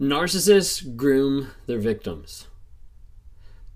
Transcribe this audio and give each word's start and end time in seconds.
Narcissists 0.00 0.96
groom 0.96 1.48
their 1.66 1.78
victims. 1.78 2.48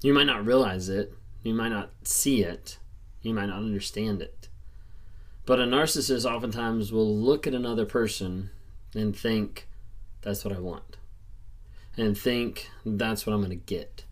You 0.02 0.14
might 0.14 0.24
not 0.24 0.46
realize 0.46 0.88
it, 0.88 1.12
you 1.42 1.52
might 1.52 1.68
not 1.68 1.90
see 2.02 2.42
it, 2.42 2.78
you 3.20 3.34
might 3.34 3.46
not 3.46 3.58
understand 3.58 4.22
it. 4.22 4.48
But 5.44 5.60
a 5.60 5.64
narcissist 5.64 6.24
oftentimes 6.24 6.90
will 6.90 7.14
look 7.14 7.46
at 7.46 7.52
another 7.52 7.84
person 7.84 8.48
and 8.94 9.14
think, 9.14 9.68
that's 10.22 10.44
what 10.44 10.54
I 10.54 10.60
want. 10.60 10.96
And 11.96 12.16
think, 12.16 12.70
that's 12.86 13.26
what 13.26 13.34
I'm 13.34 13.40
going 13.40 13.50
to 13.50 13.56
get. 13.56 14.04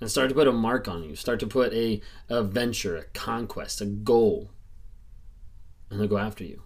And 0.00 0.10
start 0.10 0.30
to 0.30 0.34
put 0.34 0.48
a 0.48 0.52
mark 0.52 0.88
on 0.88 1.02
you, 1.02 1.16
start 1.16 1.38
to 1.40 1.46
put 1.46 1.72
a, 1.74 2.00
a 2.30 2.42
venture, 2.42 2.96
a 2.96 3.04
conquest, 3.04 3.82
a 3.82 3.86
goal. 3.86 4.50
And 5.90 6.00
they'll 6.00 6.08
go 6.08 6.18
after 6.18 6.44
you. 6.44 6.62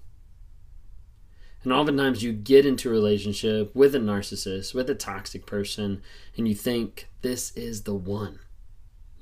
And 1.62 1.73
oftentimes 1.73 2.23
you 2.23 2.33
get 2.33 2.65
into 2.65 2.88
a 2.88 2.92
relationship 2.92 3.74
with 3.74 3.95
a 3.95 3.98
narcissist, 3.98 4.74
with 4.74 4.88
a 4.88 4.95
toxic 4.95 5.45
person, 5.45 6.02
and 6.37 6.48
you 6.48 6.55
think, 6.55 7.09
this 7.20 7.55
is 7.55 7.83
the 7.83 7.95
one. 7.95 8.38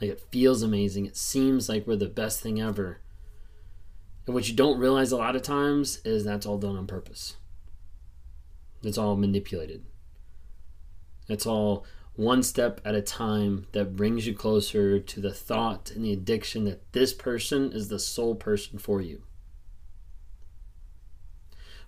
Like 0.00 0.10
it 0.10 0.22
feels 0.30 0.62
amazing. 0.62 1.06
It 1.06 1.16
seems 1.16 1.68
like 1.68 1.86
we're 1.86 1.96
the 1.96 2.06
best 2.06 2.40
thing 2.40 2.60
ever. 2.60 3.00
And 4.26 4.34
what 4.34 4.48
you 4.48 4.54
don't 4.54 4.78
realize 4.78 5.10
a 5.10 5.16
lot 5.16 5.34
of 5.34 5.42
times 5.42 6.00
is 6.04 6.24
that's 6.24 6.46
all 6.46 6.58
done 6.58 6.76
on 6.76 6.86
purpose. 6.86 7.36
It's 8.84 8.98
all 8.98 9.16
manipulated. 9.16 9.84
It's 11.28 11.46
all 11.46 11.84
one 12.14 12.44
step 12.44 12.80
at 12.84 12.94
a 12.94 13.02
time 13.02 13.66
that 13.72 13.96
brings 13.96 14.26
you 14.26 14.34
closer 14.34 15.00
to 15.00 15.20
the 15.20 15.32
thought 15.32 15.90
and 15.90 16.04
the 16.04 16.12
addiction 16.12 16.64
that 16.64 16.92
this 16.92 17.12
person 17.12 17.72
is 17.72 17.88
the 17.88 17.98
sole 17.98 18.36
person 18.36 18.78
for 18.78 19.00
you 19.00 19.22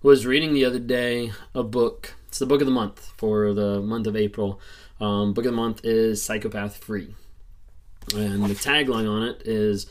was 0.01 0.25
reading 0.25 0.53
the 0.53 0.65
other 0.65 0.79
day 0.79 1.31
a 1.53 1.63
book. 1.63 2.15
It's 2.27 2.39
the 2.39 2.45
book 2.45 2.61
of 2.61 2.67
the 2.67 2.73
month 2.73 3.13
for 3.17 3.53
the 3.53 3.81
month 3.81 4.07
of 4.07 4.15
April. 4.15 4.59
Um, 4.99 5.33
book 5.33 5.45
of 5.45 5.51
the 5.51 5.57
month 5.57 5.81
is 5.83 6.23
Psychopath 6.23 6.77
Free. 6.77 7.15
And 8.15 8.43
the 8.43 8.55
tagline 8.55 9.09
on 9.09 9.23
it 9.23 9.43
is 9.45 9.87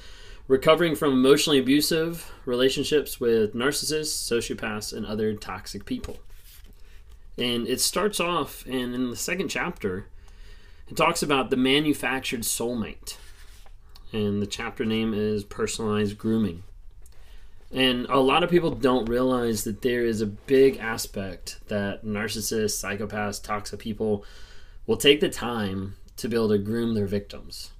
Recovering 0.51 0.97
from 0.97 1.13
emotionally 1.13 1.61
abusive 1.61 2.33
relationships 2.45 3.21
with 3.21 3.55
narcissists, 3.55 4.29
sociopaths, 4.29 4.93
and 4.93 5.07
other 5.07 5.33
toxic 5.33 5.85
people. 5.85 6.19
And 7.39 7.69
it 7.69 7.81
starts 7.81 8.19
off, 8.19 8.67
and 8.67 8.93
in 8.93 9.11
the 9.11 9.17
second 9.17 9.47
chapter, 9.47 10.09
it 10.89 10.97
talks 10.97 11.23
about 11.23 11.51
the 11.51 11.57
manufactured 11.57 12.41
soulmate. 12.41 13.17
And 14.13 14.43
the 14.43 14.47
chapter 14.49 14.85
name 14.85 15.15
is 15.15 15.45
Personalized 15.45 16.19
Grooming. 16.19 16.65
And 17.73 18.07
a 18.07 18.19
lot 18.19 18.43
of 18.43 18.51
people 18.51 18.73
don't 18.73 19.09
realize 19.09 19.63
that 19.65 19.83
there 19.83 20.05
is 20.05 20.21
a 20.21 20.27
big 20.27 20.79
aspect 20.79 21.61
that 21.69 22.05
narcissists, 22.05 22.83
psychopaths, 22.83 23.43
toxic 23.43 23.79
people 23.79 24.25
will 24.87 24.97
take 24.97 25.21
the 25.21 25.29
time 25.29 25.97
to 26.17 26.29
be 26.29 26.37
able 26.37 26.49
to 26.49 26.59
groom 26.59 26.95
their 26.95 27.07
victims. 27.07 27.71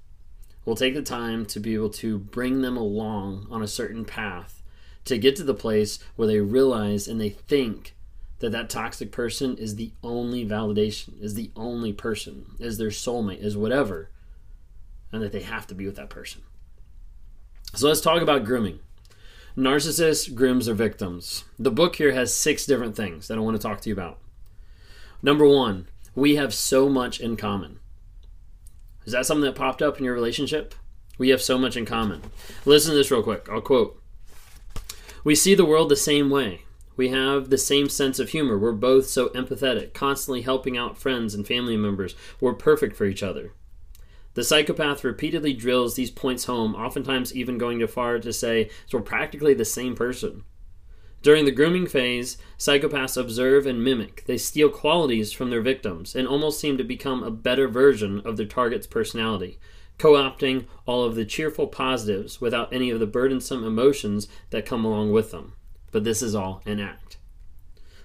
Will 0.63 0.75
take 0.75 0.93
the 0.93 1.01
time 1.01 1.45
to 1.47 1.59
be 1.59 1.73
able 1.73 1.89
to 1.89 2.17
bring 2.17 2.61
them 2.61 2.77
along 2.77 3.47
on 3.51 3.61
a 3.61 3.67
certain 3.67 4.05
path 4.05 4.61
to 5.05 5.17
get 5.17 5.35
to 5.35 5.43
the 5.43 5.53
place 5.53 5.99
where 6.15 6.27
they 6.27 6.39
realize 6.39 7.07
and 7.07 7.19
they 7.19 7.29
think 7.29 7.95
that 8.39 8.51
that 8.51 8.69
toxic 8.69 9.11
person 9.11 9.57
is 9.57 9.75
the 9.75 9.91
only 10.03 10.45
validation, 10.45 11.21
is 11.21 11.33
the 11.33 11.51
only 11.55 11.91
person, 11.91 12.45
is 12.59 12.77
their 12.77 12.89
soulmate, 12.89 13.43
is 13.43 13.57
whatever, 13.57 14.09
and 15.11 15.21
that 15.21 15.31
they 15.31 15.41
have 15.41 15.67
to 15.67 15.75
be 15.75 15.85
with 15.85 15.95
that 15.95 16.09
person. 16.09 16.41
So 17.73 17.87
let's 17.87 18.01
talk 18.01 18.21
about 18.21 18.45
grooming. 18.45 18.79
Narcissists 19.57 20.33
grooms 20.33 20.69
or 20.69 20.73
victims. 20.73 21.43
The 21.59 21.71
book 21.71 21.97
here 21.97 22.13
has 22.13 22.33
six 22.33 22.65
different 22.65 22.95
things 22.95 23.27
that 23.27 23.37
I 23.37 23.41
want 23.41 23.59
to 23.59 23.61
talk 23.61 23.81
to 23.81 23.89
you 23.89 23.93
about. 23.93 24.17
Number 25.21 25.45
one, 25.45 25.89
we 26.15 26.37
have 26.37 26.53
so 26.53 26.87
much 26.87 27.19
in 27.19 27.35
common. 27.35 27.79
Is 29.05 29.11
that 29.11 29.25
something 29.25 29.43
that 29.43 29.55
popped 29.55 29.81
up 29.81 29.97
in 29.97 30.05
your 30.05 30.13
relationship? 30.13 30.73
We 31.17 31.29
have 31.29 31.41
so 31.41 31.57
much 31.57 31.75
in 31.75 31.85
common. 31.85 32.21
Listen 32.63 32.91
to 32.91 32.97
this 32.97 33.11
real 33.11 33.23
quick. 33.23 33.49
I'll 33.51 33.59
quote 33.59 34.01
We 35.25 35.35
see 35.35 35.53
the 35.53 35.65
world 35.65 35.89
the 35.89 35.97
same 35.97 36.29
way. 36.29 36.61
We 36.95 37.09
have 37.09 37.49
the 37.49 37.57
same 37.57 37.89
sense 37.89 38.19
of 38.19 38.29
humor. 38.29 38.57
We're 38.57 38.71
both 38.71 39.07
so 39.07 39.29
empathetic, 39.29 39.93
constantly 39.93 40.43
helping 40.43 40.77
out 40.77 40.97
friends 40.97 41.33
and 41.33 41.45
family 41.45 41.75
members. 41.75 42.15
We're 42.39 42.53
perfect 42.53 42.95
for 42.95 43.05
each 43.05 43.21
other. 43.21 43.51
The 44.33 44.43
psychopath 44.43 45.03
repeatedly 45.03 45.53
drills 45.53 45.95
these 45.95 46.11
points 46.11 46.45
home, 46.45 46.73
oftentimes 46.75 47.35
even 47.35 47.57
going 47.57 47.79
too 47.79 47.87
far 47.87 48.19
to 48.19 48.31
say, 48.31 48.69
so 48.85 48.97
we're 48.97 49.03
practically 49.03 49.53
the 49.53 49.65
same 49.65 49.95
person. 49.95 50.43
During 51.21 51.45
the 51.45 51.51
grooming 51.51 51.85
phase, 51.85 52.37
psychopaths 52.57 53.15
observe 53.15 53.67
and 53.67 53.83
mimic. 53.83 54.23
They 54.25 54.37
steal 54.37 54.69
qualities 54.69 55.31
from 55.31 55.51
their 55.51 55.61
victims 55.61 56.15
and 56.15 56.27
almost 56.27 56.59
seem 56.59 56.77
to 56.77 56.83
become 56.83 57.21
a 57.21 57.29
better 57.29 57.67
version 57.67 58.21
of 58.25 58.37
their 58.37 58.47
target's 58.47 58.87
personality, 58.87 59.59
co 59.99 60.13
opting 60.13 60.65
all 60.87 61.03
of 61.03 61.13
the 61.15 61.25
cheerful 61.25 61.67
positives 61.67 62.41
without 62.41 62.73
any 62.73 62.89
of 62.89 62.99
the 62.99 63.05
burdensome 63.05 63.63
emotions 63.63 64.27
that 64.49 64.65
come 64.65 64.83
along 64.83 65.11
with 65.11 65.29
them. 65.29 65.53
But 65.91 66.05
this 66.05 66.23
is 66.23 66.33
all 66.33 66.63
an 66.65 66.79
act. 66.79 67.17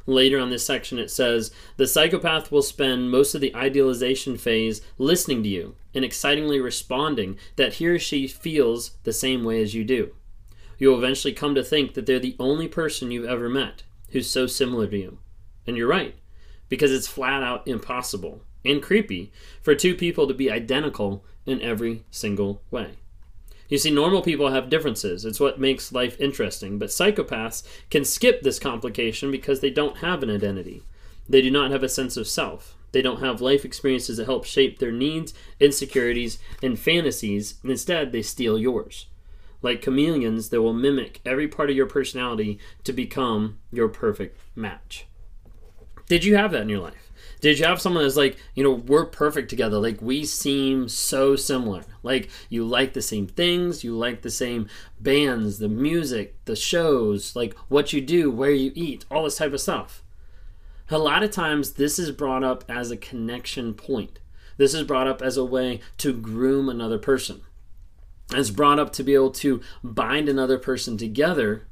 Later 0.04 0.38
on 0.38 0.50
this 0.50 0.64
section, 0.64 0.98
it 0.98 1.10
says 1.10 1.50
the 1.78 1.86
psychopath 1.86 2.52
will 2.52 2.62
spend 2.62 3.10
most 3.10 3.34
of 3.34 3.40
the 3.40 3.54
idealization 3.56 4.36
phase 4.36 4.82
listening 4.98 5.42
to 5.42 5.48
you 5.48 5.74
and 5.96 6.04
excitingly 6.04 6.60
responding 6.60 7.38
that 7.56 7.74
he 7.74 7.86
or 7.88 7.98
she 7.98 8.28
feels 8.28 8.90
the 9.02 9.12
same 9.12 9.42
way 9.42 9.62
as 9.62 9.74
you 9.74 9.82
do. 9.82 10.14
You 10.78 10.90
will 10.90 10.98
eventually 10.98 11.32
come 11.32 11.54
to 11.54 11.64
think 11.64 11.94
that 11.94 12.04
they're 12.04 12.18
the 12.18 12.36
only 12.38 12.68
person 12.68 13.10
you've 13.10 13.24
ever 13.24 13.48
met 13.48 13.82
who's 14.10 14.30
so 14.30 14.46
similar 14.46 14.86
to 14.88 14.98
you. 14.98 15.18
And 15.66 15.76
you're 15.76 15.88
right, 15.88 16.14
because 16.68 16.92
it's 16.92 17.08
flat 17.08 17.42
out 17.42 17.66
impossible 17.66 18.42
and 18.64 18.82
creepy 18.82 19.32
for 19.62 19.74
two 19.74 19.94
people 19.94 20.28
to 20.28 20.34
be 20.34 20.50
identical 20.50 21.24
in 21.46 21.62
every 21.62 22.04
single 22.10 22.60
way. 22.70 22.96
You 23.68 23.78
see, 23.78 23.90
normal 23.90 24.22
people 24.22 24.50
have 24.50 24.68
differences. 24.68 25.24
It's 25.24 25.40
what 25.40 25.58
makes 25.58 25.92
life 25.92 26.20
interesting. 26.20 26.78
But 26.78 26.90
psychopaths 26.90 27.66
can 27.90 28.04
skip 28.04 28.42
this 28.42 28.58
complication 28.58 29.30
because 29.30 29.60
they 29.60 29.70
don't 29.70 29.98
have 29.98 30.22
an 30.22 30.30
identity. 30.30 30.82
They 31.28 31.42
do 31.42 31.50
not 31.50 31.70
have 31.70 31.82
a 31.82 31.88
sense 31.88 32.16
of 32.16 32.28
self. 32.28 32.76
They 32.96 33.02
don't 33.02 33.20
have 33.20 33.42
life 33.42 33.66
experiences 33.66 34.16
that 34.16 34.24
help 34.24 34.46
shape 34.46 34.78
their 34.78 34.90
needs, 34.90 35.34
insecurities, 35.60 36.38
and 36.62 36.78
fantasies. 36.78 37.56
And 37.60 37.70
instead, 37.70 38.10
they 38.10 38.22
steal 38.22 38.58
yours. 38.58 39.04
Like 39.60 39.82
chameleons, 39.82 40.48
they 40.48 40.56
will 40.56 40.72
mimic 40.72 41.20
every 41.26 41.46
part 41.46 41.68
of 41.68 41.76
your 41.76 41.84
personality 41.84 42.58
to 42.84 42.94
become 42.94 43.58
your 43.70 43.88
perfect 43.88 44.40
match. 44.56 45.06
Did 46.06 46.24
you 46.24 46.36
have 46.36 46.52
that 46.52 46.62
in 46.62 46.70
your 46.70 46.80
life? 46.80 47.12
Did 47.42 47.58
you 47.58 47.66
have 47.66 47.82
someone 47.82 48.02
that's 48.02 48.16
like, 48.16 48.38
you 48.54 48.64
know, 48.64 48.72
we're 48.72 49.04
perfect 49.04 49.50
together? 49.50 49.78
Like, 49.78 50.00
we 50.00 50.24
seem 50.24 50.88
so 50.88 51.36
similar. 51.36 51.84
Like, 52.02 52.30
you 52.48 52.64
like 52.64 52.94
the 52.94 53.02
same 53.02 53.26
things, 53.26 53.84
you 53.84 53.94
like 53.94 54.22
the 54.22 54.30
same 54.30 54.70
bands, 54.98 55.58
the 55.58 55.68
music, 55.68 56.42
the 56.46 56.56
shows, 56.56 57.36
like 57.36 57.52
what 57.68 57.92
you 57.92 58.00
do, 58.00 58.30
where 58.30 58.52
you 58.52 58.72
eat, 58.74 59.04
all 59.10 59.24
this 59.24 59.36
type 59.36 59.52
of 59.52 59.60
stuff. 59.60 60.02
A 60.88 60.98
lot 60.98 61.24
of 61.24 61.32
times, 61.32 61.72
this 61.72 61.98
is 61.98 62.12
brought 62.12 62.44
up 62.44 62.64
as 62.68 62.90
a 62.90 62.96
connection 62.96 63.74
point. 63.74 64.20
This 64.56 64.72
is 64.72 64.84
brought 64.84 65.08
up 65.08 65.20
as 65.20 65.36
a 65.36 65.44
way 65.44 65.80
to 65.98 66.12
groom 66.12 66.68
another 66.68 66.98
person. 66.98 67.42
It's 68.32 68.50
brought 68.50 68.78
up 68.78 68.92
to 68.94 69.02
be 69.02 69.14
able 69.14 69.32
to 69.32 69.60
bind 69.82 70.28
another 70.28 70.58
person 70.58 70.96
together 70.96 71.66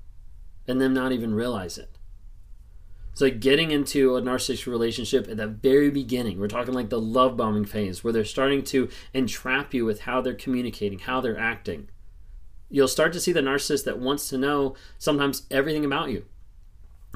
and 0.66 0.80
them 0.80 0.94
not 0.94 1.12
even 1.12 1.34
realize 1.34 1.78
it. 1.78 1.90
It's 3.12 3.20
like 3.20 3.38
getting 3.38 3.70
into 3.70 4.16
a 4.16 4.22
narcissistic 4.22 4.66
relationship 4.66 5.28
at 5.28 5.36
the 5.36 5.46
very 5.46 5.90
beginning. 5.90 6.40
We're 6.40 6.48
talking 6.48 6.74
like 6.74 6.88
the 6.88 7.00
love 7.00 7.36
bombing 7.36 7.64
phase 7.64 8.02
where 8.02 8.12
they're 8.12 8.24
starting 8.24 8.64
to 8.64 8.88
entrap 9.12 9.72
you 9.72 9.84
with 9.84 10.00
how 10.00 10.20
they're 10.20 10.34
communicating, 10.34 10.98
how 10.98 11.20
they're 11.20 11.38
acting. 11.38 11.88
You'll 12.68 12.88
start 12.88 13.12
to 13.12 13.20
see 13.20 13.32
the 13.32 13.40
narcissist 13.40 13.84
that 13.84 14.00
wants 14.00 14.28
to 14.30 14.38
know 14.38 14.74
sometimes 14.98 15.46
everything 15.48 15.84
about 15.84 16.10
you. 16.10 16.24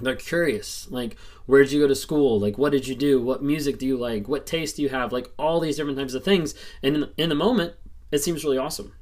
They're 0.01 0.17
curious, 0.17 0.89
like, 0.91 1.17
where 1.47 1.63
did 1.63 1.73
you 1.73 1.81
go 1.81 1.89
to 1.89 1.95
school? 1.95 2.39
Like, 2.39 2.59
what 2.59 2.73
did 2.73 2.87
you 2.87 2.95
do? 2.95 3.21
What 3.21 3.43
music 3.43 3.79
do 3.79 3.87
you 3.87 3.97
like? 3.97 4.29
What 4.29 4.47
taste 4.47 4.77
do 4.77 4.83
you 4.83 4.89
have? 4.91 5.13
Like, 5.13 5.31
all 5.39 5.61
these 5.61 5.77
different 5.77 5.99
types 5.99 6.15
of 6.15 6.25
things. 6.25 6.55
And 6.83 6.95
in 6.95 7.01
the, 7.01 7.13
in 7.17 7.29
the 7.29 7.35
moment, 7.35 7.75
it 8.13 8.19
seems 8.19 8.45
really 8.45 8.59
awesome. 8.59 8.95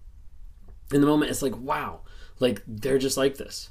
In 0.92 1.00
the 1.00 1.06
moment, 1.06 1.30
it's 1.30 1.42
like, 1.42 1.56
wow, 1.56 2.00
like, 2.40 2.62
they're 2.66 2.98
just 2.98 3.16
like 3.16 3.36
this 3.36 3.70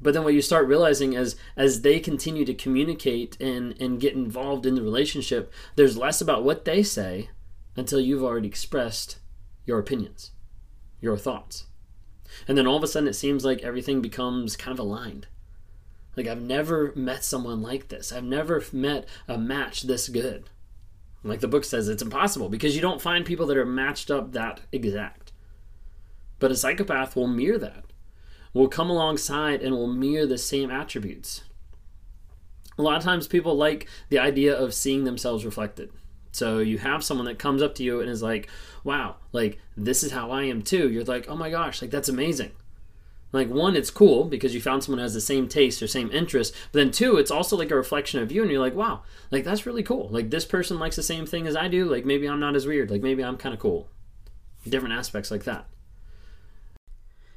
but 0.00 0.12
then 0.14 0.24
what 0.24 0.34
you 0.34 0.42
start 0.42 0.66
realizing 0.66 1.14
is 1.14 1.36
as 1.56 1.82
they 1.82 1.98
continue 1.98 2.44
to 2.44 2.54
communicate 2.54 3.40
and 3.40 3.80
and 3.80 4.00
get 4.00 4.14
involved 4.14 4.66
in 4.66 4.74
the 4.74 4.82
relationship 4.82 5.52
there's 5.76 5.96
less 5.96 6.20
about 6.20 6.44
what 6.44 6.64
they 6.64 6.82
say 6.82 7.30
until 7.76 8.00
you've 8.00 8.24
already 8.24 8.48
expressed 8.48 9.18
your 9.64 9.78
opinions 9.78 10.32
your 11.00 11.16
thoughts 11.16 11.66
and 12.46 12.56
then 12.56 12.66
all 12.66 12.76
of 12.76 12.82
a 12.82 12.86
sudden 12.86 13.08
it 13.08 13.14
seems 13.14 13.44
like 13.44 13.62
everything 13.62 14.00
becomes 14.00 14.56
kind 14.56 14.72
of 14.72 14.78
aligned 14.78 15.26
like 16.16 16.26
i've 16.26 16.42
never 16.42 16.92
met 16.94 17.24
someone 17.24 17.62
like 17.62 17.88
this 17.88 18.12
i've 18.12 18.24
never 18.24 18.62
met 18.72 19.06
a 19.28 19.38
match 19.38 19.82
this 19.82 20.08
good 20.08 20.48
like 21.22 21.40
the 21.40 21.48
book 21.48 21.64
says 21.64 21.88
it's 21.88 22.02
impossible 22.02 22.48
because 22.48 22.74
you 22.74 22.82
don't 22.82 23.02
find 23.02 23.24
people 23.24 23.46
that 23.46 23.56
are 23.56 23.66
matched 23.66 24.10
up 24.10 24.32
that 24.32 24.60
exact 24.72 25.32
but 26.38 26.50
a 26.50 26.56
psychopath 26.56 27.16
will 27.16 27.26
mirror 27.26 27.58
that 27.58 27.84
will 28.56 28.68
come 28.68 28.88
alongside 28.88 29.62
and 29.62 29.74
will 29.74 29.86
mirror 29.86 30.26
the 30.26 30.38
same 30.38 30.70
attributes. 30.70 31.42
A 32.78 32.82
lot 32.82 32.96
of 32.96 33.02
times 33.02 33.28
people 33.28 33.54
like 33.54 33.86
the 34.08 34.18
idea 34.18 34.56
of 34.56 34.72
seeing 34.72 35.04
themselves 35.04 35.44
reflected. 35.44 35.90
So 36.32 36.58
you 36.58 36.78
have 36.78 37.04
someone 37.04 37.26
that 37.26 37.38
comes 37.38 37.62
up 37.62 37.74
to 37.76 37.82
you 37.82 38.00
and 38.00 38.08
is 38.08 38.22
like, 38.22 38.48
wow, 38.82 39.16
like 39.32 39.58
this 39.76 40.02
is 40.02 40.12
how 40.12 40.30
I 40.30 40.44
am 40.44 40.62
too. 40.62 40.90
You're 40.90 41.04
like, 41.04 41.28
oh 41.28 41.36
my 41.36 41.50
gosh, 41.50 41.82
like 41.82 41.90
that's 41.90 42.08
amazing. 42.08 42.52
Like 43.32 43.48
one, 43.48 43.76
it's 43.76 43.90
cool 43.90 44.24
because 44.24 44.54
you 44.54 44.60
found 44.60 44.84
someone 44.84 44.98
who 44.98 45.02
has 45.02 45.14
the 45.14 45.20
same 45.20 45.48
taste 45.48 45.82
or 45.82 45.86
same 45.86 46.10
interest. 46.10 46.54
But 46.72 46.78
then 46.78 46.90
two, 46.90 47.16
it's 47.16 47.30
also 47.30 47.56
like 47.56 47.70
a 47.70 47.76
reflection 47.76 48.22
of 48.22 48.32
you, 48.32 48.42
and 48.42 48.50
you're 48.50 48.60
like, 48.60 48.74
wow, 48.74 49.02
like 49.30 49.44
that's 49.44 49.66
really 49.66 49.82
cool. 49.82 50.08
Like 50.10 50.30
this 50.30 50.44
person 50.44 50.78
likes 50.78 50.96
the 50.96 51.02
same 51.02 51.26
thing 51.26 51.46
as 51.46 51.56
I 51.56 51.68
do. 51.68 51.84
Like 51.84 52.04
maybe 52.04 52.28
I'm 52.28 52.40
not 52.40 52.56
as 52.56 52.66
weird. 52.66 52.90
Like 52.90 53.02
maybe 53.02 53.24
I'm 53.24 53.36
kind 53.36 53.54
of 53.54 53.60
cool. 53.60 53.88
Different 54.68 54.94
aspects 54.94 55.30
like 55.30 55.44
that. 55.44 55.66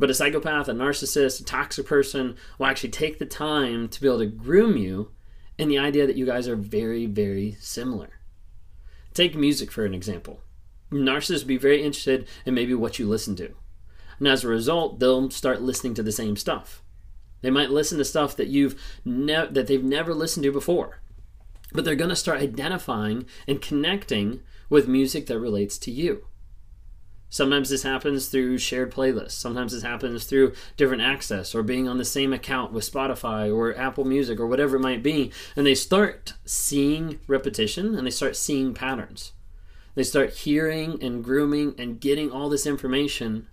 But 0.00 0.08
a 0.08 0.14
psychopath, 0.14 0.66
a 0.66 0.72
narcissist, 0.72 1.42
a 1.42 1.44
toxic 1.44 1.84
person 1.84 2.34
will 2.58 2.64
actually 2.64 2.88
take 2.88 3.18
the 3.18 3.26
time 3.26 3.86
to 3.90 4.00
be 4.00 4.08
able 4.08 4.20
to 4.20 4.26
groom 4.26 4.78
you 4.78 5.10
in 5.58 5.68
the 5.68 5.76
idea 5.76 6.06
that 6.06 6.16
you 6.16 6.24
guys 6.24 6.48
are 6.48 6.56
very, 6.56 7.04
very 7.04 7.58
similar. 7.60 8.08
Take 9.12 9.36
music 9.36 9.70
for 9.70 9.84
an 9.84 9.92
example. 9.92 10.40
Narcissists 10.90 11.46
be 11.46 11.58
very 11.58 11.82
interested 11.82 12.26
in 12.46 12.54
maybe 12.54 12.72
what 12.72 12.98
you 12.98 13.06
listen 13.06 13.36
to. 13.36 13.54
And 14.18 14.26
as 14.26 14.42
a 14.42 14.48
result, 14.48 15.00
they'll 15.00 15.28
start 15.28 15.60
listening 15.60 15.92
to 15.94 16.02
the 16.02 16.12
same 16.12 16.34
stuff. 16.34 16.82
They 17.42 17.50
might 17.50 17.70
listen 17.70 17.98
to 17.98 18.04
stuff 18.06 18.34
that 18.36 18.48
you've 18.48 18.80
ne- 19.04 19.48
that 19.50 19.66
they've 19.66 19.84
never 19.84 20.14
listened 20.14 20.44
to 20.44 20.50
before. 20.50 21.02
But 21.74 21.84
they're 21.84 21.94
going 21.94 22.08
to 22.08 22.16
start 22.16 22.40
identifying 22.40 23.26
and 23.46 23.60
connecting 23.60 24.40
with 24.70 24.88
music 24.88 25.26
that 25.26 25.38
relates 25.38 25.76
to 25.76 25.90
you. 25.90 26.24
Sometimes 27.32 27.70
this 27.70 27.84
happens 27.84 28.26
through 28.26 28.58
shared 28.58 28.92
playlists. 28.92 29.32
Sometimes 29.32 29.72
this 29.72 29.84
happens 29.84 30.24
through 30.24 30.52
different 30.76 31.02
access 31.02 31.54
or 31.54 31.62
being 31.62 31.86
on 31.88 31.96
the 31.96 32.04
same 32.04 32.32
account 32.32 32.72
with 32.72 32.90
Spotify 32.90 33.54
or 33.54 33.76
Apple 33.78 34.04
Music 34.04 34.40
or 34.40 34.48
whatever 34.48 34.76
it 34.76 34.80
might 34.80 35.02
be. 35.02 35.30
And 35.54 35.64
they 35.64 35.76
start 35.76 36.34
seeing 36.44 37.20
repetition 37.28 37.94
and 37.94 38.04
they 38.04 38.10
start 38.10 38.34
seeing 38.34 38.74
patterns. 38.74 39.32
They 39.94 40.02
start 40.02 40.34
hearing 40.34 41.00
and 41.02 41.22
grooming 41.22 41.76
and 41.78 42.00
getting 42.00 42.32
all 42.32 42.48
this 42.48 42.66
information 42.66 43.46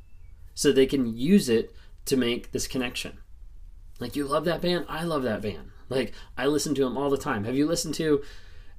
so 0.56 0.72
they 0.72 0.88
can 0.88 1.16
use 1.16 1.48
it 1.48 1.72
to 2.06 2.18
make 2.18 2.52
this 2.52 2.68
connection. 2.68 3.20
Like, 4.00 4.16
you 4.16 4.26
love 4.26 4.46
that 4.46 4.62
band? 4.62 4.86
I 4.90 5.04
love 5.04 5.22
that 5.24 5.42
band. 5.42 5.70
Like, 5.88 6.14
I 6.36 6.48
listen 6.48 6.74
to 6.76 6.84
them 6.84 6.98
all 6.98 7.12
the 7.12 7.18
time. 7.18 7.44
Have 7.44 7.56
you 7.56 7.68
listened 7.68 7.94
to, 7.96 8.24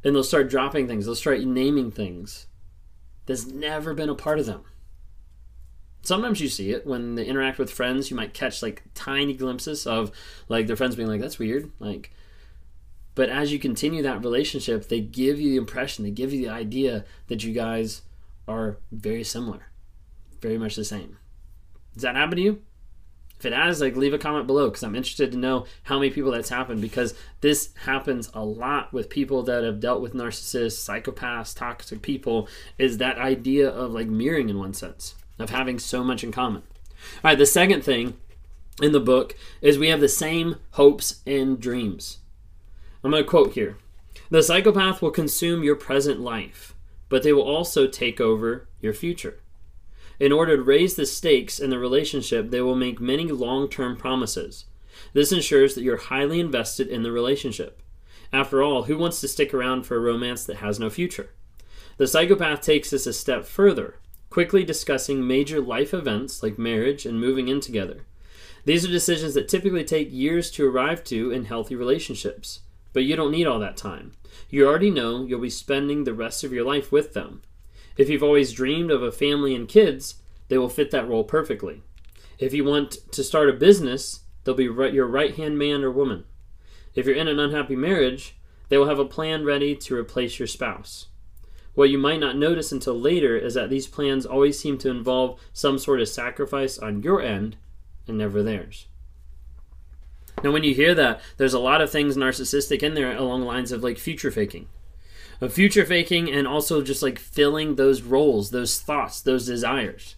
and 0.02 0.14
they'll 0.14 0.24
start 0.24 0.50
dropping 0.50 0.88
things, 0.88 1.06
they'll 1.06 1.14
start 1.14 1.40
naming 1.40 1.92
things 1.92 2.46
that's 3.26 3.46
never 3.46 3.94
been 3.94 4.08
a 4.08 4.14
part 4.14 4.40
of 4.40 4.46
them 4.46 4.64
sometimes 6.02 6.40
you 6.40 6.48
see 6.48 6.70
it 6.70 6.86
when 6.86 7.14
they 7.14 7.24
interact 7.24 7.58
with 7.58 7.70
friends 7.70 8.10
you 8.10 8.16
might 8.16 8.34
catch 8.34 8.62
like 8.62 8.82
tiny 8.94 9.34
glimpses 9.34 9.86
of 9.86 10.10
like 10.48 10.66
their 10.66 10.76
friends 10.76 10.96
being 10.96 11.08
like 11.08 11.20
that's 11.20 11.38
weird 11.38 11.70
like 11.78 12.12
but 13.14 13.28
as 13.28 13.52
you 13.52 13.58
continue 13.58 14.02
that 14.02 14.22
relationship 14.22 14.88
they 14.88 15.00
give 15.00 15.40
you 15.40 15.50
the 15.50 15.56
impression 15.56 16.04
they 16.04 16.10
give 16.10 16.32
you 16.32 16.44
the 16.44 16.52
idea 16.52 17.04
that 17.26 17.42
you 17.44 17.52
guys 17.52 18.02
are 18.46 18.78
very 18.92 19.24
similar 19.24 19.68
very 20.40 20.58
much 20.58 20.76
the 20.76 20.84
same. 20.84 21.18
Does 21.94 22.02
that 22.02 22.16
happen 22.16 22.36
to 22.36 22.42
you? 22.42 22.62
If 23.38 23.46
it 23.46 23.52
has 23.52 23.80
like 23.80 23.94
leave 23.94 24.14
a 24.14 24.18
comment 24.18 24.48
below 24.48 24.66
because 24.66 24.82
i'm 24.82 24.96
interested 24.96 25.30
to 25.30 25.38
know 25.38 25.64
how 25.84 25.96
many 26.00 26.10
people 26.10 26.32
that's 26.32 26.48
happened 26.48 26.80
because 26.80 27.14
this 27.40 27.72
happens 27.84 28.28
a 28.34 28.44
lot 28.44 28.92
with 28.92 29.08
people 29.08 29.44
that 29.44 29.62
have 29.62 29.78
dealt 29.78 30.02
with 30.02 30.12
narcissists 30.12 30.84
psychopaths 30.84 31.56
toxic 31.56 32.02
people 32.02 32.48
is 32.78 32.98
that 32.98 33.16
idea 33.16 33.68
of 33.68 33.92
like 33.92 34.08
mirroring 34.08 34.48
in 34.48 34.58
one 34.58 34.74
sense 34.74 35.14
of 35.38 35.50
having 35.50 35.78
so 35.78 36.02
much 36.02 36.24
in 36.24 36.32
common. 36.32 36.62
All 37.16 37.30
right, 37.30 37.38
the 37.38 37.46
second 37.46 37.82
thing 37.82 38.16
in 38.82 38.92
the 38.92 39.00
book 39.00 39.36
is 39.60 39.78
we 39.78 39.88
have 39.88 40.00
the 40.00 40.08
same 40.08 40.56
hopes 40.72 41.20
and 41.26 41.60
dreams. 41.60 42.18
I'm 43.02 43.10
going 43.10 43.22
to 43.22 43.28
quote 43.28 43.52
here 43.52 43.76
The 44.30 44.42
psychopath 44.42 45.00
will 45.00 45.10
consume 45.10 45.62
your 45.62 45.76
present 45.76 46.20
life, 46.20 46.74
but 47.08 47.22
they 47.22 47.32
will 47.32 47.42
also 47.42 47.86
take 47.86 48.20
over 48.20 48.68
your 48.80 48.94
future. 48.94 49.40
In 50.20 50.32
order 50.32 50.56
to 50.56 50.62
raise 50.62 50.96
the 50.96 51.06
stakes 51.06 51.60
in 51.60 51.70
the 51.70 51.78
relationship, 51.78 52.50
they 52.50 52.60
will 52.60 52.74
make 52.74 53.00
many 53.00 53.26
long 53.26 53.68
term 53.68 53.96
promises. 53.96 54.64
This 55.12 55.30
ensures 55.30 55.74
that 55.74 55.82
you're 55.82 55.96
highly 55.96 56.40
invested 56.40 56.88
in 56.88 57.04
the 57.04 57.12
relationship. 57.12 57.82
After 58.32 58.62
all, 58.62 58.84
who 58.84 58.98
wants 58.98 59.20
to 59.20 59.28
stick 59.28 59.54
around 59.54 59.84
for 59.84 59.96
a 59.96 60.00
romance 60.00 60.44
that 60.44 60.56
has 60.56 60.80
no 60.80 60.90
future? 60.90 61.30
The 61.96 62.06
psychopath 62.06 62.60
takes 62.60 62.90
this 62.90 63.06
a 63.06 63.12
step 63.12 63.44
further 63.44 63.96
quickly 64.30 64.64
discussing 64.64 65.26
major 65.26 65.60
life 65.60 65.94
events 65.94 66.42
like 66.42 66.58
marriage 66.58 67.06
and 67.06 67.20
moving 67.20 67.48
in 67.48 67.60
together. 67.60 68.04
These 68.64 68.84
are 68.84 68.88
decisions 68.88 69.34
that 69.34 69.48
typically 69.48 69.84
take 69.84 70.12
years 70.12 70.50
to 70.52 70.68
arrive 70.68 71.02
to 71.04 71.30
in 71.30 71.46
healthy 71.46 71.74
relationships. 71.74 72.60
But 72.92 73.04
you 73.04 73.16
don't 73.16 73.32
need 73.32 73.46
all 73.46 73.58
that 73.60 73.76
time. 73.76 74.12
You 74.50 74.66
already 74.66 74.90
know 74.90 75.24
you'll 75.24 75.40
be 75.40 75.50
spending 75.50 76.04
the 76.04 76.14
rest 76.14 76.44
of 76.44 76.52
your 76.52 76.64
life 76.64 76.90
with 76.90 77.14
them. 77.14 77.42
If 77.96 78.08
you've 78.08 78.22
always 78.22 78.52
dreamed 78.52 78.90
of 78.90 79.02
a 79.02 79.12
family 79.12 79.54
and 79.54 79.68
kids, 79.68 80.16
they 80.48 80.58
will 80.58 80.68
fit 80.68 80.90
that 80.90 81.08
role 81.08 81.24
perfectly. 81.24 81.82
If 82.38 82.52
you 82.54 82.64
want 82.64 82.98
to 83.12 83.24
start 83.24 83.48
a 83.48 83.54
business, 83.54 84.20
they'll 84.44 84.54
be 84.54 84.64
your 84.64 85.06
right 85.06 85.34
hand 85.34 85.58
man 85.58 85.82
or 85.82 85.90
woman. 85.90 86.24
If 86.94 87.06
you're 87.06 87.16
in 87.16 87.28
an 87.28 87.40
unhappy 87.40 87.76
marriage, 87.76 88.36
they 88.68 88.78
will 88.78 88.88
have 88.88 88.98
a 88.98 89.04
plan 89.04 89.44
ready 89.44 89.74
to 89.76 89.96
replace 89.96 90.38
your 90.38 90.48
spouse. 90.48 91.06
What 91.78 91.90
you 91.90 91.98
might 91.98 92.18
not 92.18 92.36
notice 92.36 92.72
until 92.72 92.98
later 92.98 93.36
is 93.36 93.54
that 93.54 93.70
these 93.70 93.86
plans 93.86 94.26
always 94.26 94.58
seem 94.58 94.78
to 94.78 94.90
involve 94.90 95.38
some 95.52 95.78
sort 95.78 96.00
of 96.00 96.08
sacrifice 96.08 96.76
on 96.76 97.04
your 97.04 97.22
end 97.22 97.56
and 98.08 98.18
never 98.18 98.42
theirs. 98.42 98.88
Now, 100.42 100.50
when 100.50 100.64
you 100.64 100.74
hear 100.74 100.92
that, 100.96 101.20
there's 101.36 101.54
a 101.54 101.60
lot 101.60 101.80
of 101.80 101.88
things 101.88 102.16
narcissistic 102.16 102.82
in 102.82 102.94
there 102.94 103.16
along 103.16 103.42
the 103.42 103.46
lines 103.46 103.70
of 103.70 103.84
like 103.84 103.96
future 103.96 104.32
faking. 104.32 104.66
Of 105.40 105.52
future 105.52 105.84
faking 105.84 106.28
and 106.28 106.48
also 106.48 106.82
just 106.82 107.00
like 107.00 107.20
filling 107.20 107.76
those 107.76 108.02
roles, 108.02 108.50
those 108.50 108.80
thoughts, 108.80 109.20
those 109.20 109.46
desires. 109.46 110.16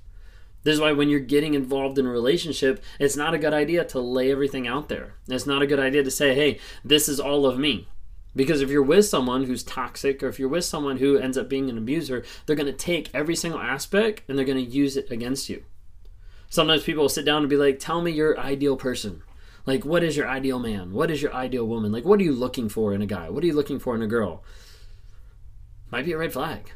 This 0.63 0.77
is 0.77 0.81
why 0.81 0.93
when 0.93 1.11
you're 1.11 1.21
getting 1.21 1.53
involved 1.53 1.99
in 1.99 2.07
a 2.07 2.11
relationship, 2.11 2.83
it's 2.99 3.19
not 3.19 3.35
a 3.35 3.39
good 3.39 3.53
idea 3.53 3.85
to 3.85 4.01
lay 4.01 4.33
everything 4.33 4.67
out 4.67 4.89
there. 4.89 5.17
It's 5.29 5.47
not 5.47 5.61
a 5.61 5.67
good 5.67 5.79
idea 5.79 6.05
to 6.05 6.11
say, 6.11 6.35
hey, 6.35 6.59
this 6.83 7.07
is 7.07 7.21
all 7.21 7.45
of 7.45 7.59
me. 7.59 7.87
Because 8.35 8.61
if 8.61 8.71
you're 8.71 8.83
with 8.83 9.07
someone 9.07 9.45
who's 9.45 9.63
toxic 9.63 10.23
or 10.23 10.29
if 10.29 10.39
you're 10.39 10.49
with 10.49 10.65
someone 10.65 10.99
who 10.99 11.19
ends 11.19 11.37
up 11.37 11.49
being 11.49 11.69
an 11.69 11.79
abuser, 11.79 12.25
they're 12.47 12.57
going 12.57 12.67
to 12.67 12.73
take 12.73 13.11
every 13.13 13.35
single 13.35 13.61
aspect 13.61 14.23
and 14.29 14.39
they're 14.39 14.45
going 14.45 14.65
to 14.65 14.71
use 14.71 14.97
it 14.97 15.11
against 15.11 15.49
you. 15.49 15.65
Sometimes 16.49 16.85
people 16.85 17.03
will 17.03 17.09
sit 17.09 17.25
down 17.25 17.43
and 17.43 17.51
be 17.51 17.57
like, 17.57 17.79
Tell 17.79 18.03
me 18.03 18.13
your 18.13 18.39
ideal 18.39 18.77
person. 18.77 19.23
Like, 19.67 19.85
what 19.85 20.03
is 20.03 20.17
your 20.17 20.29
ideal 20.29 20.59
man? 20.59 20.93
What 20.93 21.11
is 21.11 21.23
your 21.23 21.35
ideal 21.35 21.67
woman? 21.67 21.93
Like, 21.93 22.05
what 22.05 22.19
are 22.21 22.25
you 22.25 22.33
looking 22.33 22.69
for 22.69 22.95
in 22.95 23.03
a 23.03 23.07
guy? 23.07 23.29
What 23.31 23.45
are 23.45 23.47
you 23.47 23.53
looking 23.53 23.79
for 23.79 23.95
in 23.95 24.03
a 24.03 24.07
girl? 24.07 24.43
Might 25.91 26.05
be 26.05 26.13
a 26.13 26.19
red 26.19 26.33
flag. 26.33 26.73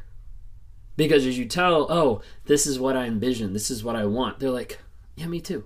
Because 0.97 1.25
as 1.25 1.37
you 1.37 1.45
tell, 1.45 1.91
oh, 1.91 2.21
this 2.45 2.65
is 2.65 2.79
what 2.79 2.95
I 2.95 3.05
envision, 3.05 3.53
this 3.53 3.69
is 3.69 3.83
what 3.83 3.95
I 3.95 4.05
want, 4.05 4.39
they're 4.39 4.49
like, 4.49 4.79
yeah, 5.15 5.27
me 5.27 5.41
too. 5.41 5.65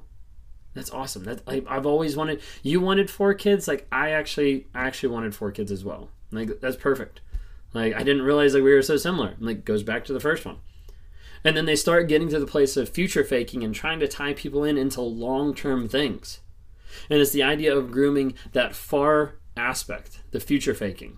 That's 0.80 0.92
awesome. 0.92 1.26
That 1.26 1.42
I, 1.46 1.62
I've 1.68 1.86
always 1.86 2.16
wanted. 2.16 2.42
You 2.64 2.80
wanted 2.80 3.10
four 3.10 3.34
kids. 3.34 3.68
Like 3.68 3.86
I 3.92 4.12
actually, 4.12 4.66
I 4.74 4.88
actually 4.88 5.10
wanted 5.10 5.36
four 5.36 5.52
kids 5.52 5.74
as 5.74 5.84
well. 5.84 6.08
Like 6.32 6.62
that's 6.62 6.78
perfect. 6.78 7.20
Like 7.74 7.94
I 7.94 8.00
didn't 8.00 8.22
realize 8.22 8.54
like 8.54 8.64
we 8.64 8.72
were 8.72 8.82
so 8.82 8.96
similar. 8.96 9.36
Like 9.42 9.66
goes 9.66 9.84
back 9.84 10.06
to 10.06 10.14
the 10.14 10.22
first 10.22 10.46
one. 10.46 10.60
And 11.44 11.58
then 11.58 11.66
they 11.66 11.76
start 11.76 12.08
getting 12.08 12.30
to 12.30 12.40
the 12.40 12.46
place 12.46 12.78
of 12.78 12.88
future 12.88 13.26
faking 13.26 13.62
and 13.62 13.76
trying 13.76 14.00
to 14.00 14.08
tie 14.08 14.32
people 14.32 14.64
in 14.64 14.78
into 14.78 15.02
long 15.02 15.54
term 15.54 15.90
things. 15.90 16.40
And 17.10 17.20
it's 17.20 17.34
the 17.34 17.44
idea 17.44 17.76
of 17.76 17.92
grooming 17.92 18.36
that 18.54 18.74
far 18.74 19.36
aspect, 19.58 20.22
the 20.32 20.40
future 20.40 20.74
faking. 20.74 21.18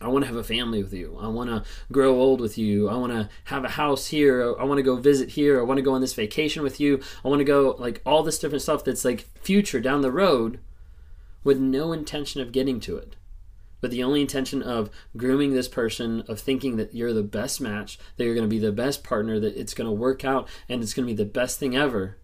I 0.00 0.08
want 0.08 0.24
to 0.24 0.26
have 0.26 0.36
a 0.36 0.44
family 0.44 0.82
with 0.82 0.92
you. 0.92 1.16
I 1.18 1.28
want 1.28 1.48
to 1.48 1.64
grow 1.90 2.20
old 2.20 2.40
with 2.40 2.58
you. 2.58 2.88
I 2.88 2.96
want 2.96 3.12
to 3.12 3.30
have 3.44 3.64
a 3.64 3.70
house 3.70 4.08
here. 4.08 4.54
I 4.58 4.64
want 4.64 4.78
to 4.78 4.82
go 4.82 4.96
visit 4.96 5.30
here. 5.30 5.58
I 5.58 5.62
want 5.62 5.78
to 5.78 5.82
go 5.82 5.94
on 5.94 6.02
this 6.02 6.12
vacation 6.12 6.62
with 6.62 6.78
you. 6.78 7.00
I 7.24 7.28
want 7.28 7.40
to 7.40 7.44
go 7.44 7.74
like 7.78 8.02
all 8.04 8.22
this 8.22 8.38
different 8.38 8.62
stuff 8.62 8.84
that's 8.84 9.06
like 9.06 9.26
future 9.40 9.80
down 9.80 10.02
the 10.02 10.12
road 10.12 10.60
with 11.44 11.58
no 11.58 11.92
intention 11.92 12.42
of 12.42 12.52
getting 12.52 12.78
to 12.80 12.96
it. 12.98 13.16
But 13.80 13.90
the 13.90 14.02
only 14.02 14.20
intention 14.20 14.62
of 14.62 14.90
grooming 15.16 15.54
this 15.54 15.68
person, 15.68 16.24
of 16.28 16.40
thinking 16.40 16.76
that 16.76 16.94
you're 16.94 17.14
the 17.14 17.22
best 17.22 17.60
match, 17.60 17.98
that 18.16 18.24
you're 18.24 18.34
going 18.34 18.48
to 18.48 18.54
be 18.54 18.58
the 18.58 18.72
best 18.72 19.02
partner, 19.02 19.40
that 19.40 19.56
it's 19.56 19.74
going 19.74 19.88
to 19.88 19.92
work 19.92 20.24
out 20.24 20.46
and 20.68 20.82
it's 20.82 20.92
going 20.92 21.06
to 21.06 21.12
be 21.12 21.16
the 21.16 21.30
best 21.30 21.58
thing 21.58 21.74
ever. 21.74 22.18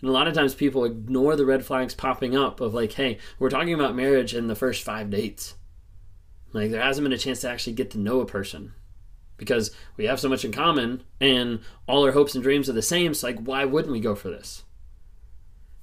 And 0.00 0.08
a 0.08 0.12
lot 0.12 0.26
of 0.26 0.34
times 0.34 0.54
people 0.54 0.84
ignore 0.84 1.36
the 1.36 1.46
red 1.46 1.64
flags 1.64 1.94
popping 1.94 2.36
up 2.36 2.60
of 2.60 2.74
like, 2.74 2.94
hey, 2.94 3.18
we're 3.38 3.50
talking 3.50 3.74
about 3.74 3.94
marriage 3.94 4.34
in 4.34 4.48
the 4.48 4.56
first 4.56 4.82
five 4.82 5.10
dates 5.10 5.54
like 6.52 6.70
there 6.70 6.82
hasn't 6.82 7.04
been 7.04 7.12
a 7.12 7.18
chance 7.18 7.40
to 7.40 7.50
actually 7.50 7.74
get 7.74 7.90
to 7.92 7.98
know 7.98 8.20
a 8.20 8.26
person 8.26 8.72
because 9.36 9.70
we 9.96 10.04
have 10.04 10.20
so 10.20 10.28
much 10.28 10.44
in 10.44 10.52
common 10.52 11.02
and 11.20 11.60
all 11.86 12.04
our 12.04 12.12
hopes 12.12 12.34
and 12.34 12.42
dreams 12.42 12.68
are 12.68 12.74
the 12.74 12.82
same. 12.82 13.14
So 13.14 13.26
like 13.26 13.40
why 13.40 13.64
wouldn't 13.64 13.92
we 13.92 14.00
go 14.00 14.14
for 14.14 14.28
this? 14.28 14.64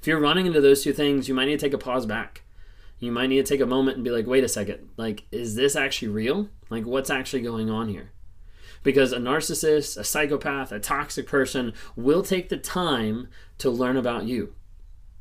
If 0.02 0.08
you're 0.08 0.20
running 0.20 0.46
into 0.46 0.62
those 0.62 0.84
two 0.84 0.94
things, 0.94 1.28
you 1.28 1.34
might 1.34 1.46
need 1.46 1.60
to 1.60 1.66
take 1.66 1.74
a 1.74 1.78
pause 1.78 2.06
back. 2.06 2.44
You 3.00 3.12
might 3.12 3.28
need 3.28 3.46
to 3.46 3.54
take 3.54 3.62
a 3.62 3.66
moment 3.66 3.98
and 3.98 4.04
be 4.04 4.12
like, 4.12 4.28
wait 4.28 4.44
a 4.44 4.50
second, 4.50 4.90
like, 4.98 5.26
is 5.32 5.56
this 5.56 5.76
actually 5.76 6.10
real? 6.10 6.50
Like, 6.70 6.86
what's 6.86 7.10
actually 7.10 7.42
going 7.42 7.70
on 7.70 7.88
here? 7.88 8.12
Because 8.84 9.12
a 9.12 9.18
narcissist, 9.18 9.98
a 9.98 10.04
psychopath, 10.04 10.72
a 10.72 10.80
toxic 10.80 11.28
person 11.28 11.74
will 11.96 12.24
take 12.24 12.50
the 12.50 12.58
time 12.58 13.28
to 13.58 13.70
learn 13.70 13.98
about 13.98 14.26
you 14.26 14.54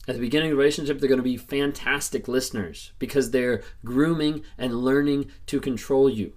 at 0.09 0.15
the 0.15 0.21
beginning 0.21 0.51
of 0.51 0.57
the 0.57 0.59
relationship, 0.59 0.99
they're 0.99 1.09
going 1.09 1.19
to 1.19 1.23
be 1.23 1.37
fantastic 1.37 2.27
listeners 2.29 2.93
because 2.99 3.31
they're 3.31 3.63
grooming 3.85 4.43
and 4.57 4.83
learning 4.83 5.31
to 5.47 5.61
control 5.61 6.09
you. 6.09 6.33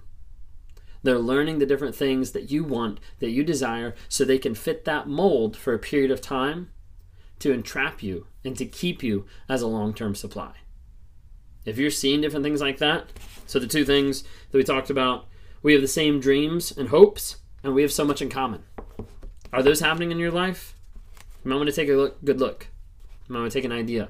They're 1.04 1.18
learning 1.18 1.60
the 1.60 1.66
different 1.66 1.96
things 1.96 2.32
that 2.32 2.52
you 2.52 2.66
want, 2.66 3.00
that 3.20 3.32
you 3.32 3.46
desire, 3.46 3.96
so 4.10 4.26
they 4.26 4.38
can 4.38 4.56
fit 4.56 4.84
that 4.84 5.08
mold 5.08 5.56
for 5.56 5.74
a 5.74 5.80
period 5.80 6.12
of 6.12 6.20
time 6.20 6.70
to 7.40 7.54
entrap 7.54 8.04
you 8.04 8.28
and 8.44 8.58
to 8.58 8.66
keep 8.66 9.02
you 9.02 9.26
as 9.48 9.62
a 9.62 9.68
long 9.68 9.94
term 9.94 10.16
supply. 10.16 10.52
If 11.66 11.78
you're 11.78 11.92
seeing 11.92 12.20
different 12.20 12.44
things 12.44 12.62
like 12.62 12.80
that, 12.80 13.08
so 13.48 13.58
the 13.58 13.68
two 13.68 13.86
things 13.86 14.24
that 14.52 14.58
we 14.58 14.66
talked 14.66 14.90
about, 14.90 15.28
we 15.64 15.72
have 15.72 15.82
the 15.82 15.88
same 15.88 16.20
dreams 16.20 16.76
and 16.76 16.90
hopes, 16.90 17.38
and 17.64 17.74
we 17.74 17.84
have 17.84 17.94
so 17.94 18.04
much 18.04 18.22
in 18.22 18.30
common. 18.30 18.64
Are 19.54 19.64
those 19.64 19.80
happening 19.80 20.12
in 20.12 20.20
your 20.20 20.32
life? 20.32 20.76
You 21.44 21.50
might 21.50 21.58
want 21.58 21.70
to 21.70 21.76
take 21.76 21.90
a 21.90 21.94
look, 21.94 22.24
good 22.26 22.40
look. 22.40 22.68
I'm 23.36 23.42
going 23.42 23.50
to 23.50 23.54
take 23.54 23.66
an 23.66 23.72
idea. 23.72 24.10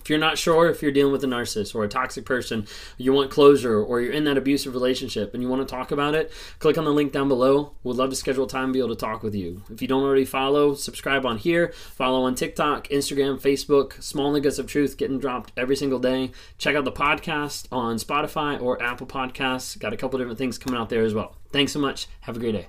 If 0.00 0.10
you're 0.10 0.18
not 0.18 0.36
sure 0.36 0.68
if 0.68 0.82
you're 0.82 0.90
dealing 0.90 1.12
with 1.12 1.22
a 1.22 1.28
narcissist 1.28 1.76
or 1.76 1.84
a 1.84 1.88
toxic 1.88 2.24
person, 2.24 2.66
you 2.98 3.12
want 3.12 3.30
closure, 3.30 3.80
or 3.80 4.00
you're 4.00 4.12
in 4.12 4.24
that 4.24 4.36
abusive 4.36 4.74
relationship 4.74 5.32
and 5.32 5.42
you 5.42 5.48
want 5.48 5.66
to 5.66 5.72
talk 5.72 5.92
about 5.92 6.16
it, 6.16 6.32
click 6.58 6.76
on 6.76 6.84
the 6.84 6.90
link 6.92 7.12
down 7.12 7.28
below. 7.28 7.74
We'd 7.84 7.96
love 7.96 8.10
to 8.10 8.16
schedule 8.16 8.48
time 8.48 8.68
to 8.68 8.72
be 8.72 8.80
able 8.80 8.96
to 8.96 8.96
talk 8.96 9.22
with 9.22 9.34
you. 9.34 9.62
If 9.70 9.80
you 9.80 9.86
don't 9.86 10.02
already 10.02 10.24
follow, 10.24 10.74
subscribe 10.74 11.24
on 11.24 11.38
here. 11.38 11.72
Follow 11.72 12.22
on 12.22 12.34
TikTok, 12.34 12.88
Instagram, 12.88 13.40
Facebook. 13.40 14.02
Small 14.02 14.32
Nuggets 14.32 14.58
of 14.58 14.66
Truth 14.66 14.96
getting 14.96 15.20
dropped 15.20 15.52
every 15.56 15.76
single 15.76 16.00
day. 16.00 16.32
Check 16.58 16.74
out 16.74 16.84
the 16.84 16.90
podcast 16.90 17.66
on 17.70 17.96
Spotify 17.96 18.60
or 18.60 18.82
Apple 18.82 19.06
Podcasts. 19.06 19.78
Got 19.78 19.92
a 19.92 19.96
couple 19.96 20.18
different 20.18 20.38
things 20.38 20.58
coming 20.58 20.80
out 20.80 20.88
there 20.88 21.04
as 21.04 21.14
well. 21.14 21.36
Thanks 21.52 21.72
so 21.72 21.78
much. 21.78 22.08
Have 22.22 22.36
a 22.36 22.40
great 22.40 22.52
day. 22.52 22.68